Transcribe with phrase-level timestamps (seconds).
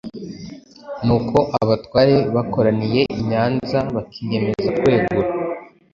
[1.05, 5.29] ni uko abatware bakoraniye i Nyanza bakiyemeza kwegura